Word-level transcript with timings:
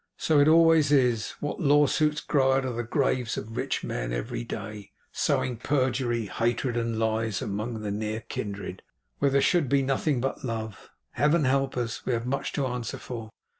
So 0.17 0.39
it 0.39 0.47
always 0.47 0.91
is. 0.91 1.35
What 1.41 1.59
lawsuits 1.61 2.21
grow 2.21 2.53
out 2.53 2.65
of 2.65 2.75
the 2.75 2.83
graves 2.83 3.37
of 3.37 3.55
rich 3.55 3.83
men, 3.83 4.11
every 4.11 4.43
day; 4.43 4.93
sowing 5.11 5.57
perjury, 5.57 6.25
hatred, 6.25 6.75
and 6.75 6.97
lies 6.97 7.39
among 7.39 7.79
near 7.83 8.21
kindred, 8.21 8.81
where 9.19 9.29
there 9.29 9.41
should 9.41 9.69
be 9.69 9.83
nothing 9.83 10.19
but 10.19 10.43
love! 10.43 10.89
Heaven 11.11 11.43
help 11.45 11.77
us, 11.77 12.03
we 12.03 12.13
have 12.13 12.25
much 12.25 12.51
to 12.53 12.65
answer 12.65 12.97
for! 12.97 13.29